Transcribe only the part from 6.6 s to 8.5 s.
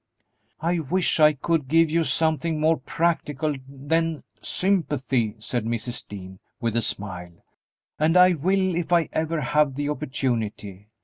a smile, "and I